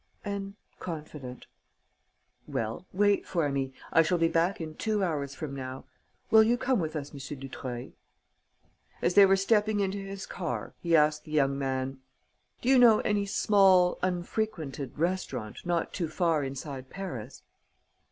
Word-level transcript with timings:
"And 0.25 0.55
confident." 0.79 1.45
"Well, 2.47 2.87
wait 2.91 3.27
for 3.27 3.47
me. 3.51 3.71
I 3.93 4.01
shall 4.01 4.17
be 4.17 4.29
back 4.29 4.59
in 4.59 4.73
two 4.73 5.03
hours 5.03 5.35
from 5.35 5.55
now. 5.55 5.85
Will 6.31 6.41
you 6.41 6.57
come 6.57 6.79
with 6.79 6.95
us, 6.95 7.11
M. 7.13 7.19
Dutreuil?" 7.39 7.91
As 9.03 9.13
they 9.13 9.27
were 9.27 9.35
stepping 9.35 9.79
into 9.79 9.99
his 9.99 10.25
car, 10.25 10.73
he 10.79 10.95
asked 10.95 11.25
the 11.25 11.31
young 11.31 11.55
man: 11.55 11.99
"Do 12.63 12.69
you 12.69 12.79
know 12.79 13.01
any 13.01 13.27
small, 13.27 13.99
unfrequented 14.01 14.97
restaurant, 14.97 15.59
not 15.65 15.93
too 15.93 16.09
far 16.09 16.43
inside 16.43 16.89
Paris?" 16.89 17.43